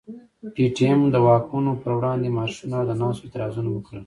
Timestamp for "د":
1.09-1.15, 2.89-2.91